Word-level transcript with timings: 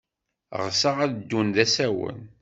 Ɣseɣ 0.63 0.95
ad 1.05 1.13
ddun 1.17 1.47
d 1.55 1.57
asawen. 1.63 2.19